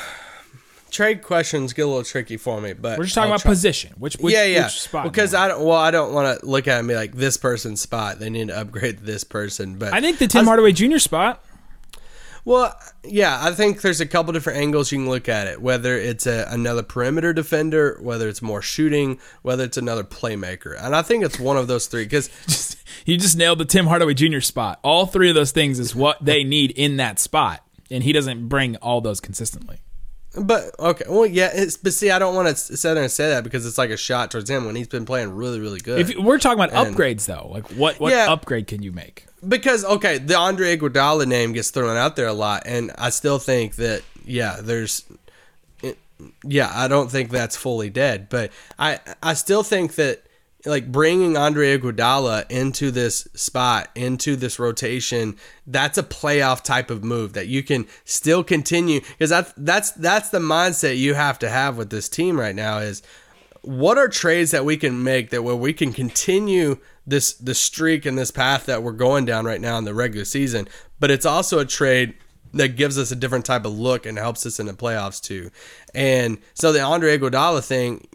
[0.89, 3.51] trade questions get a little tricky for me but We're just talking I'll about try-
[3.51, 3.93] position.
[3.97, 4.63] Which, which yeah, yeah.
[4.65, 5.03] which spot?
[5.05, 5.43] because now?
[5.43, 5.63] I don't.
[5.63, 8.19] Well, I don't want to look at and be like this person's spot.
[8.19, 9.77] They need to upgrade this person.
[9.77, 10.97] But I think the Tim Hardaway Jr.
[10.97, 11.43] spot.
[12.43, 15.61] Well, yeah, I think there's a couple different angles you can look at it.
[15.61, 20.95] Whether it's a, another perimeter defender, whether it's more shooting, whether it's another playmaker, and
[20.95, 22.03] I think it's one of those three.
[22.03, 24.39] Because You just nailed the Tim Hardaway Jr.
[24.41, 24.79] spot.
[24.83, 28.47] All three of those things is what they need in that spot, and he doesn't
[28.47, 29.81] bring all those consistently.
[30.39, 33.27] But okay, well, yeah, it's, but see, I don't want to sit there and say
[33.29, 35.99] that because it's like a shot towards him when he's been playing really, really good.
[35.99, 38.31] If you- we're talking about And- upgrades, though, like what what Yeah.
[38.31, 39.25] upgrade can you make?
[39.47, 43.39] because okay, the Andre Iguodala name gets thrown out there a lot, and I still
[43.39, 45.03] think that yeah, there's
[45.83, 45.97] it-
[46.45, 50.23] yeah, I don't think that's fully dead, but I I still think that
[50.65, 57.03] like bringing Andre Iguodala into this spot, into this rotation, that's a playoff type of
[57.03, 61.49] move that you can still continue because that's that's that's the mindset you have to
[61.49, 63.01] have with this team right now is
[63.61, 68.05] what are trades that we can make that where we can continue this the streak
[68.05, 70.67] and this path that we're going down right now in the regular season?
[70.99, 72.15] But it's also a trade
[72.53, 75.49] that gives us a different type of look and helps us in the playoffs too
[75.93, 78.07] and so the Andre Iguodala thing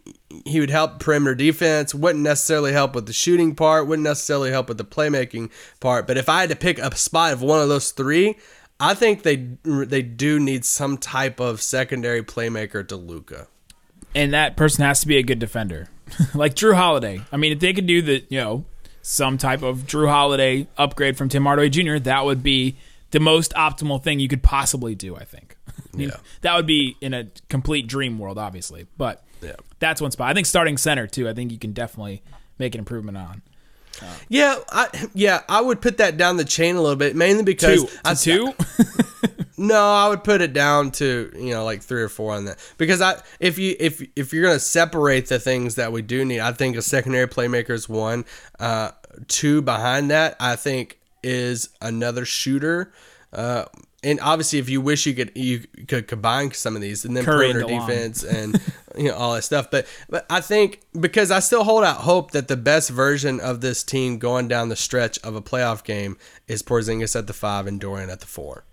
[0.44, 4.68] he would help perimeter defense wouldn't necessarily help with the shooting part wouldn't necessarily help
[4.68, 7.68] with the playmaking part but if I had to pick a spot of one of
[7.68, 8.36] those three
[8.78, 13.48] I think they they do need some type of secondary playmaker to Luka
[14.14, 15.88] And that person has to be a good defender,
[16.34, 17.22] like Jrue Holiday.
[17.32, 18.64] I mean, if they could do the you know
[19.00, 22.76] some type of Jrue Holiday upgrade from Tim Hardaway Jr., that would be
[23.10, 25.16] the most optimal thing you could possibly do.
[25.16, 25.56] I think.
[25.94, 26.16] I mean, Yeah.
[26.42, 29.52] that would be in a complete dream world, obviously, but Yeah.
[29.78, 30.28] that's one spot.
[30.30, 31.28] I think starting center too.
[31.28, 32.22] I think you can definitely
[32.58, 33.42] make an improvement on.
[34.28, 37.84] Yeah, I yeah, I would put that down the chain a little bit, mainly because
[37.84, 37.98] Two.
[38.04, 38.52] I two?
[39.58, 42.58] No, I would put it down to you know like three or four on that
[42.76, 46.40] because I if you if if you're gonna separate the things that we do need,
[46.40, 48.26] I think a secondary playmaker is one.
[48.60, 48.90] Uh,
[49.28, 52.92] two behind that, I think is another shooter.
[53.32, 53.64] Uh,
[54.04, 57.24] and obviously, if you wish you could you could combine some of these and then
[57.24, 58.60] Curry perimeter defense and
[58.96, 59.68] you know all that stuff.
[59.70, 63.60] But but I think because I still hold out hope that the best version of
[63.60, 67.66] this team going down the stretch of a playoff game is Porzingis at the five
[67.66, 68.64] and Dorian at the four.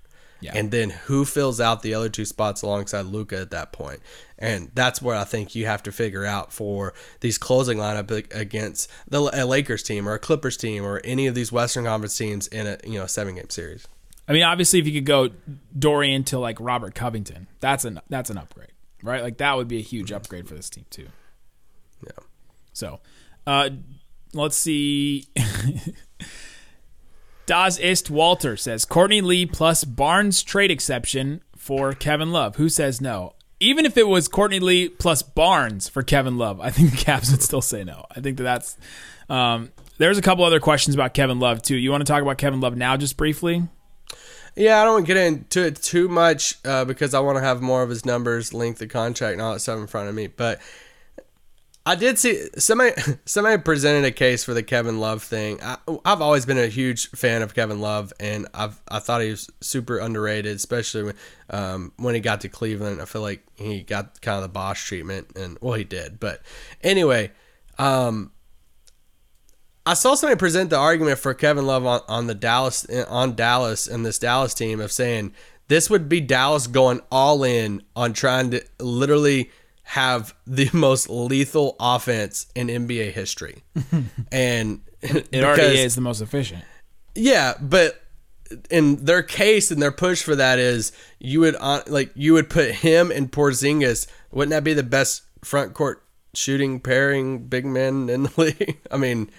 [0.44, 0.52] Yeah.
[0.56, 4.02] And then who fills out the other two spots alongside Luka at that point?
[4.38, 8.92] And that's where I think you have to figure out for these closing lineup against
[9.08, 12.48] the a Lakers team or a Clippers team or any of these Western Conference teams
[12.48, 13.88] in a you know seven game series.
[14.28, 15.30] I mean, obviously, if you could go
[15.78, 19.22] Dorian to like Robert Covington, that's an that's an upgrade, right?
[19.22, 21.08] Like that would be a huge upgrade for this team too.
[22.06, 22.12] Yeah.
[22.74, 23.00] So,
[23.48, 23.70] uh,
[24.34, 25.28] let's see.
[27.46, 32.56] Das Ist Walter says Courtney Lee plus Barnes trade exception for Kevin Love.
[32.56, 33.34] Who says no?
[33.60, 37.32] Even if it was Courtney Lee plus Barnes for Kevin Love, I think the Cavs
[37.32, 38.06] would still say no.
[38.12, 38.78] I think that that's.
[39.30, 41.76] Um, there's a couple other questions about Kevin Love too.
[41.76, 43.68] You want to talk about Kevin Love now, just briefly?
[44.56, 47.44] Yeah, I don't want to get into it too much uh, because I want to
[47.44, 50.16] have more of his numbers, length of contract, and all that stuff in front of
[50.16, 50.28] me.
[50.28, 50.62] But
[51.86, 52.93] I did see somebody
[53.26, 55.60] somebody presented a case for the Kevin Love thing.
[55.62, 59.32] I, I've always been a huge fan of Kevin Love, and I've I thought he
[59.32, 61.15] was super underrated, especially when
[61.50, 63.02] um, when he got to Cleveland.
[63.02, 66.19] I feel like he got kind of the Bosh treatment, and well, he did.
[66.19, 66.41] But
[66.82, 67.32] anyway,
[67.78, 68.32] um,
[69.86, 73.88] I saw somebody present the argument for Kevin Love on, on the Dallas on Dallas
[73.88, 75.34] and this Dallas team of saying
[75.67, 79.52] this would be Dallas going all in on trying to literally
[79.84, 83.63] have the most lethal offense in NBA history.
[84.32, 86.63] and It already is the most efficient.
[87.15, 88.00] yeah, but
[88.69, 92.50] in their case and their push for that is you would uh, like you would
[92.50, 94.08] put him and Porzingis.
[94.32, 96.04] Wouldn't that be the best front court
[96.36, 98.80] shooting pairing big men in the league?
[98.91, 99.30] I mean,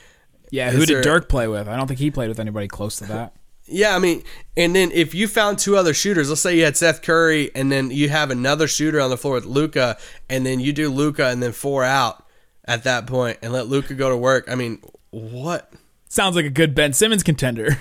[0.50, 1.68] Yeah, who did there- Dirk play with?
[1.68, 3.34] I don't think he played with anybody close to that.
[3.66, 4.22] Yeah, I mean,
[4.56, 7.72] and then if you found two other shooters, let's say you had Seth Curry, and
[7.72, 9.96] then you have another shooter on the floor with Luka,
[10.28, 12.24] and then you do Luka and then four out
[12.66, 14.44] at that point, and let Luka go to work.
[14.50, 15.72] I mean, what?
[16.08, 17.78] Sounds like a good Ben Simmons contender.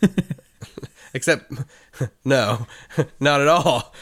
[1.14, 1.50] Except,
[2.24, 2.66] no,
[3.20, 3.94] not at all.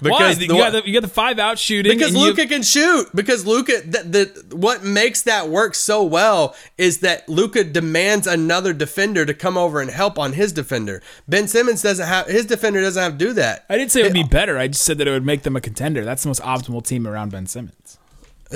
[0.00, 0.34] Why?
[0.34, 1.92] the You got, the, you got the five out shooting.
[1.92, 3.08] because and you- Luka can shoot.
[3.14, 4.02] Because Luka, the,
[4.48, 9.56] the what makes that work so well is that Luka demands another defender to come
[9.56, 11.02] over and help on his defender.
[11.28, 13.64] Ben Simmons doesn't have his defender doesn't have to do that.
[13.68, 14.58] I didn't say it would be better.
[14.58, 16.04] I just said that it would make them a contender.
[16.04, 17.83] That's the most optimal team around Ben Simmons.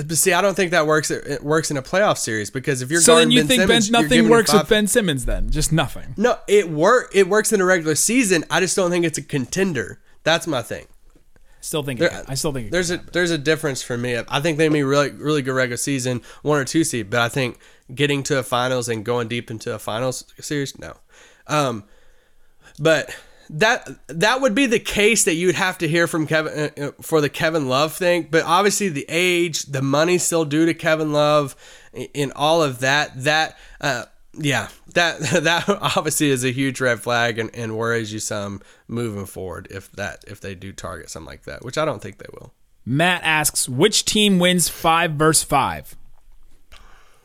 [0.07, 1.11] But see, I don't think that works.
[1.11, 3.89] It works in a playoff series because if you're So then you ben think Simmons,
[3.89, 5.49] ben, nothing works with Ben Simmons then?
[5.49, 6.13] Just nothing.
[6.15, 7.11] No, it work.
[7.13, 8.45] It works in a regular season.
[8.49, 9.99] I just don't think it's a contender.
[10.23, 10.87] That's my thing.
[11.61, 11.99] Still think.
[11.99, 14.17] There- I still think it There's a there's a difference for me.
[14.27, 17.19] I think they may be really really good regular season, one or two seed, but
[17.19, 17.59] I think
[17.93, 20.95] getting to a finals and going deep into a finals series, no.
[21.47, 21.83] Um,
[22.79, 23.13] but
[23.49, 26.91] that that would be the case that you'd have to hear from Kevin uh, uh,
[27.01, 28.27] for the Kevin Love thing.
[28.29, 31.55] But obviously, the age, the money still due to Kevin Love,
[32.13, 37.39] in all of that, that uh, yeah, that that obviously is a huge red flag
[37.39, 41.43] and, and worries you some moving forward if that if they do target something like
[41.43, 42.53] that, which I don't think they will.
[42.85, 45.95] Matt asks, which team wins five versus five?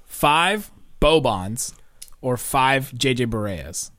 [0.05, 1.75] Five Bobans
[2.21, 3.91] or five JJ Bareas?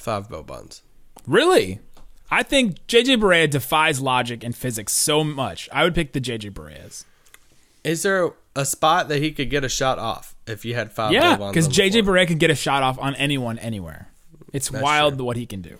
[0.00, 0.80] Five Bobans.
[1.26, 1.80] Really?
[2.30, 5.68] I think JJ Barea defies logic and physics so much.
[5.72, 7.04] I would pick the JJ Bareas.
[7.84, 11.12] Is there a spot that he could get a shot off if you had five?
[11.12, 12.02] Yeah, because JJ?
[12.04, 14.08] Barea can get a shot off on anyone, anywhere.
[14.54, 15.76] It's wild what he can do.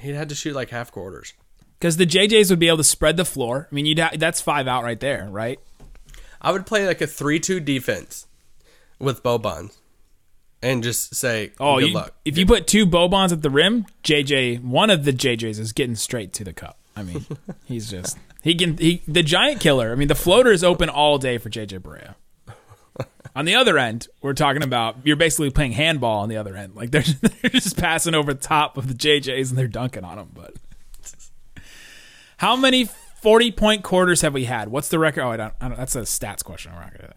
[0.00, 1.32] He'd had to shoot like half quarters.
[1.78, 3.66] Because the JJs would be able to spread the floor.
[3.70, 5.58] I mean, you'd ha- that's five out right there, right?
[6.40, 8.26] I would play like a three-two defense
[9.00, 9.78] with Bobans,
[10.62, 13.86] and just say, Oh, good you, luck." if you put two Bobans at the rim,
[14.04, 16.78] JJ, one of the JJs is getting straight to the cup.
[16.96, 17.26] I mean,
[17.64, 19.92] he's just he can he the giant killer.
[19.92, 22.14] I mean, the floater is open all day for JJ Barea.
[23.34, 26.74] On the other end, we're talking about you're basically playing handball on the other end.
[26.74, 30.30] Like they're they're just passing over top of the JJs and they're dunking on them.
[30.34, 30.56] But
[32.36, 32.88] how many
[33.22, 34.68] forty point quarters have we had?
[34.68, 35.22] What's the record?
[35.22, 35.54] Oh, I don't.
[35.62, 36.72] I don't that's a stats question.
[36.74, 37.14] I'm not gonna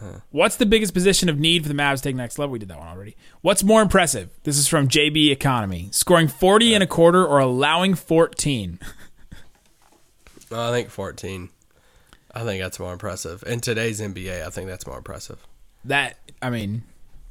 [0.00, 0.22] that.
[0.30, 2.52] What's the biggest position of need for the Mavs to take next level?
[2.52, 3.16] We did that one already.
[3.42, 4.30] What's more impressive?
[4.44, 5.88] This is from JB Economy.
[5.92, 8.78] Scoring 40 and a quarter or allowing 14.
[10.50, 11.50] No, I think fourteen.
[12.34, 14.44] I think that's more impressive in today's NBA.
[14.46, 15.38] I think that's more impressive.
[15.84, 16.82] that I mean,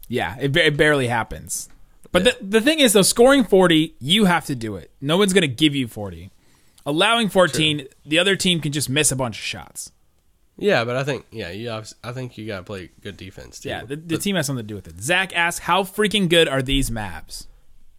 [0.08, 1.70] yeah, it, it barely happens.
[2.12, 4.92] But the the thing is, though, scoring forty, you have to do it.
[5.02, 6.32] No one's gonna give you forty.
[6.86, 9.92] Allowing fourteen, the other team can just miss a bunch of shots.
[10.60, 13.70] Yeah, but I think yeah, you I think you gotta play good defense too.
[13.70, 15.02] Yeah, the, the team has something to do with it.
[15.02, 17.48] Zach asks, "How freaking good are these Mavs?"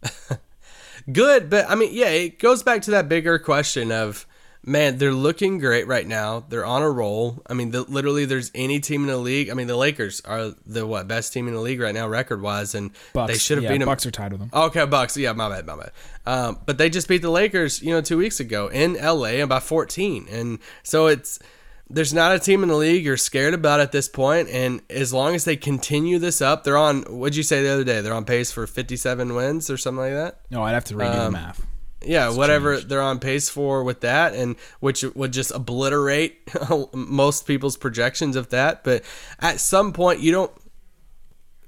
[1.11, 4.25] good, but I mean, yeah, it goes back to that bigger question of
[4.63, 6.45] man, they're looking great right now.
[6.47, 7.41] They're on a roll.
[7.47, 9.49] I mean, the, literally, there's any team in the league.
[9.49, 12.41] I mean, the Lakers are the what best team in the league right now, record
[12.41, 13.31] wise, and Bucks.
[13.31, 13.87] they should have yeah, beat them.
[13.87, 14.49] Bucks are tied with them.
[14.53, 15.17] Okay, Bucks.
[15.17, 15.91] Yeah, my bad, my bad.
[16.25, 19.49] Um, but they just beat the Lakers, you know, two weeks ago in LA and
[19.49, 21.39] by 14, and so it's
[21.93, 25.13] there's not a team in the league you're scared about at this point, and as
[25.13, 27.03] long as they continue this up, they're on.
[27.03, 28.01] What'd you say the other day?
[28.01, 30.39] They're on pace for 57 wins or something like that.
[30.49, 31.65] No, I'd have to redo the Um, math.
[32.03, 36.49] Yeah, whatever they're on pace for with that, and which would just obliterate
[36.93, 38.83] most people's projections of that.
[38.83, 39.03] But
[39.39, 40.51] at some point, you don't.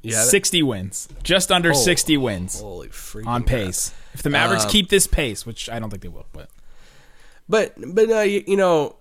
[0.01, 3.93] Yeah, that- Sixty wins, just under sixty wins holy freaking on pace.
[4.13, 6.49] If the Mavericks Um, keep this pace, which I don't think they will, but
[7.47, 8.95] But but uh, you, you know,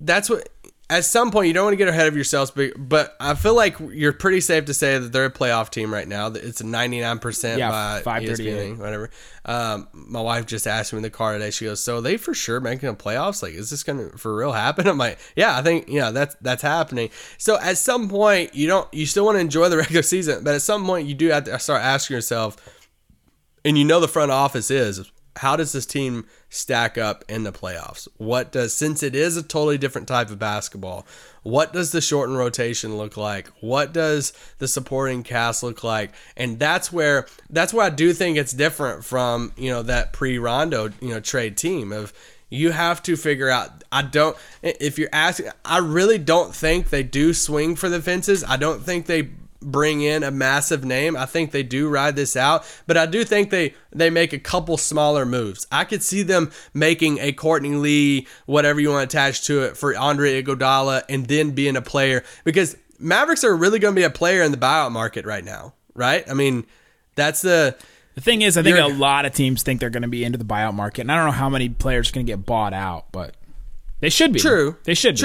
[0.00, 0.48] that's what.
[0.88, 3.56] At some point, you don't want to get ahead of yourselves, but but I feel
[3.56, 6.28] like you're pretty safe to say that they're a playoff team right now.
[6.28, 8.74] That It's a 99 percent Yeah, by 538.
[8.74, 9.10] ESPN, whatever.
[9.44, 11.50] Um, my wife just asked me in the car today.
[11.50, 13.42] She goes, "So are they for sure making the playoffs?
[13.42, 16.62] Like, is this gonna for real happen?" I'm like, "Yeah, I think yeah, that's that's
[16.62, 20.44] happening." So at some point, you don't you still want to enjoy the regular season,
[20.44, 22.56] but at some point, you do have to start asking yourself,
[23.64, 27.52] and you know the front office is how does this team stack up in the
[27.52, 28.08] playoffs?
[28.16, 31.06] What does since it is a totally different type of basketball
[31.46, 33.46] what does the shortened rotation look like?
[33.60, 36.12] What does the supporting cast look like?
[36.36, 40.90] And that's where that's where i do think it's different from you know that pre-rondo
[41.00, 42.12] you know trade team of
[42.48, 47.04] you have to figure out i don't if you're asking i really don't think they
[47.04, 48.42] do swing for the fences.
[48.42, 51.16] I don't think they bring in a massive name.
[51.16, 54.38] I think they do ride this out, but I do think they they make a
[54.38, 55.66] couple smaller moves.
[55.70, 59.76] I could see them making a Courtney Lee, whatever you want to attach to it,
[59.76, 64.04] for Andre Iguodala, and then being a player because Mavericks are really going to be
[64.04, 66.28] a player in the buyout market right now, right?
[66.28, 66.66] I mean,
[67.14, 67.76] that's the
[68.14, 70.38] the thing is, I think a lot of teams think they're going to be into
[70.38, 72.72] the buyout market, and I don't know how many players are going to get bought
[72.72, 73.34] out, but
[74.00, 74.40] they should be.
[74.40, 74.76] True.
[74.84, 75.16] they should.
[75.16, 75.20] Be.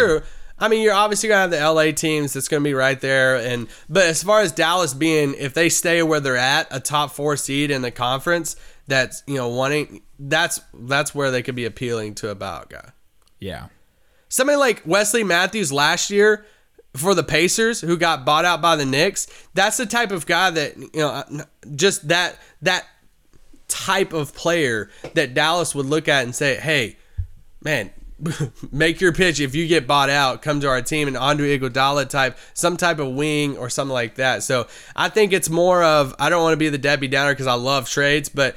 [0.61, 3.67] I mean, you're obviously gonna have the LA teams that's gonna be right there, and
[3.89, 7.35] but as far as Dallas being, if they stay where they're at, a top four
[7.35, 8.55] seed in the conference,
[8.87, 12.91] that's you know wanting that's that's where they could be appealing to a buyout guy.
[13.39, 13.67] Yeah.
[14.29, 16.45] Somebody like Wesley Matthews last year
[16.95, 19.27] for the Pacers, who got bought out by the Knicks.
[19.53, 21.43] That's the type of guy that you know, uh,
[21.75, 22.85] just that that
[23.67, 26.97] type of player that Dallas would look at and say, "Hey,
[27.63, 27.91] man."
[28.71, 32.07] make your pitch if you get bought out come to our team and Andre Iguodala
[32.09, 36.13] type some type of wing or something like that so I think it's more of
[36.19, 38.55] I don't want to be the Debbie Downer because I love trades but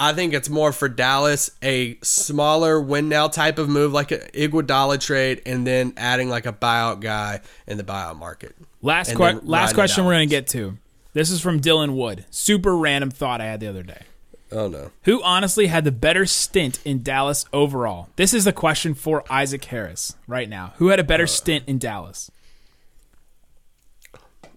[0.00, 4.20] I think it's more for Dallas a smaller win now type of move like an
[4.34, 9.40] Iguodala trade and then adding like a buyout guy in the buyout market Last que-
[9.44, 10.76] last question we're going to get to.
[11.12, 12.24] This is from Dylan Wood.
[12.30, 14.02] Super random thought I had the other day.
[14.52, 18.08] Oh no Who honestly had the better stint in Dallas overall?
[18.16, 20.74] This is the question for Isaac Harris right now.
[20.76, 22.30] Who had a Uh, better stint in Dallas?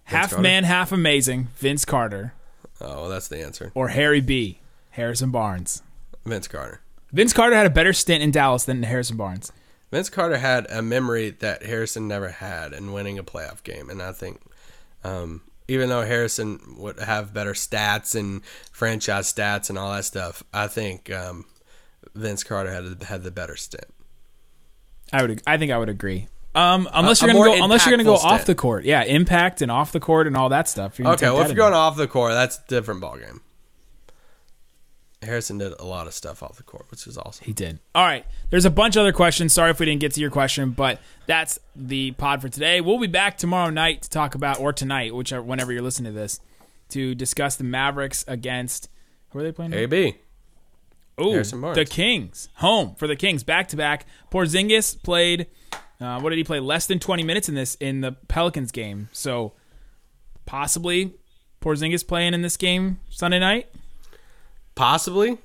[0.05, 0.43] Half Carter?
[0.43, 2.34] man, half amazing, Vince Carter,
[2.79, 4.60] oh well, that's the answer or Harry B,
[4.91, 5.81] Harrison Barnes.
[6.25, 6.81] Vince Carter
[7.12, 9.51] Vince Carter had a better stint in Dallas than Harrison Barnes.
[9.91, 14.01] Vince Carter had a memory that Harrison never had in winning a playoff game, and
[14.01, 14.41] I think
[15.03, 20.43] um, even though Harrison would have better stats and franchise stats and all that stuff,
[20.54, 21.45] I think um,
[22.13, 23.86] Vince Carter had had the better stint.
[25.12, 25.41] I would.
[25.45, 26.28] I think I would agree.
[26.56, 29.62] Um, unless you're gonna go, unless you're gonna go impactful off the court, yeah, impact
[29.62, 30.99] and off the court and all that stuff.
[30.99, 33.41] Okay, well if you're going off the court, that's a different ballgame.
[35.26, 37.46] Harrison did a lot of stuff off the court, which is awesome.
[37.46, 37.80] He did.
[37.94, 38.26] All right.
[38.50, 39.54] There's a bunch of other questions.
[39.54, 42.82] Sorry if we didn't get to your question, but that's the pod for today.
[42.82, 46.19] We'll be back tomorrow night to talk about, or tonight, whichever whenever you're listening to
[46.19, 46.40] this,
[46.90, 48.90] to discuss the Mavericks against
[49.36, 49.73] who are they playing?
[49.73, 50.15] AB.
[51.17, 52.50] Oh, the Kings.
[52.56, 54.06] Home for the Kings, back to back.
[54.32, 55.48] Porzingis played.
[56.00, 56.60] Uh, what did he play?
[56.60, 59.10] Less than 20 minutes in this in the Pelicans game.
[59.12, 59.54] So
[60.46, 61.15] possibly
[61.62, 63.67] Porzingis playing in this game Sunday night.
[64.76, 65.38] Possibly.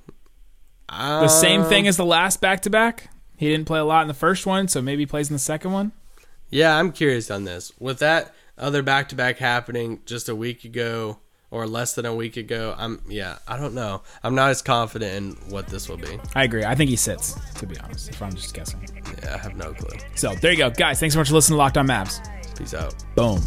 [0.88, 3.10] The same thing uh, as the last back to back.
[3.36, 5.38] He didn't play a lot in the first one, so maybe he plays in the
[5.38, 5.92] second one.
[6.50, 7.72] Yeah, I'm curious on this.
[7.78, 11.18] With that other back to back happening just a week ago
[11.50, 14.02] or less than a week ago, I'm yeah, I don't know.
[14.22, 16.18] I'm not as confident in what this will be.
[16.34, 16.64] I agree.
[16.64, 18.86] I think he sits, to be honest, if I'm just guessing.
[19.22, 19.98] Yeah, I have no clue.
[20.16, 20.70] So there you go.
[20.70, 22.20] Guys, thanks so much for listening to Locked On Mavs.
[22.58, 22.94] Peace out.
[23.14, 23.40] Boom.